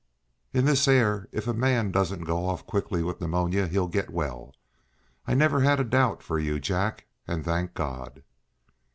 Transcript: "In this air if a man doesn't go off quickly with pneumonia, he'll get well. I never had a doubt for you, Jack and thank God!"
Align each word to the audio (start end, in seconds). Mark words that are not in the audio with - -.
"In 0.51 0.65
this 0.65 0.87
air 0.87 1.29
if 1.31 1.47
a 1.47 1.53
man 1.53 1.91
doesn't 1.91 2.23
go 2.23 2.47
off 2.47 2.65
quickly 2.65 3.03
with 3.03 3.21
pneumonia, 3.21 3.67
he'll 3.67 3.87
get 3.87 4.09
well. 4.09 4.55
I 5.27 5.35
never 5.35 5.61
had 5.61 5.79
a 5.79 5.83
doubt 5.83 6.23
for 6.23 6.39
you, 6.39 6.59
Jack 6.59 7.05
and 7.27 7.45
thank 7.45 7.75
God!" 7.75 8.23